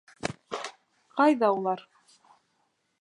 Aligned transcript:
Ҡайҙа 1.19 1.51
улар?! 1.59 1.85